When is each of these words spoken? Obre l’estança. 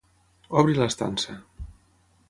Obre 0.61 0.75
l’estança. 0.79 1.39